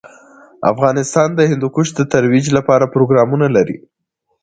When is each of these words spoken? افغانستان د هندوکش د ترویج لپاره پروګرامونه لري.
افغانستان 0.71 1.27
د 1.35 1.41
هندوکش 1.51 1.87
د 1.95 1.99
ترویج 2.13 2.45
لپاره 2.57 2.91
پروګرامونه 2.93 3.47
لري. 3.55 3.77